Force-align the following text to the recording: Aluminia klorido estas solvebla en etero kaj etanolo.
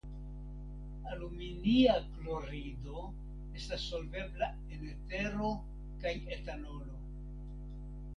Aluminia 1.15 1.93
klorido 2.15 3.03
estas 3.59 3.81
solvebla 3.89 4.47
en 4.77 4.87
etero 4.95 5.51
kaj 6.07 6.15
etanolo. 6.39 6.97